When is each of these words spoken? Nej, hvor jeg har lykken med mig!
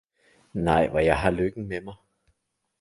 Nej, 0.53 0.87
hvor 0.89 0.99
jeg 0.99 1.19
har 1.21 1.31
lykken 1.31 1.67
med 1.67 1.81
mig! 1.81 1.95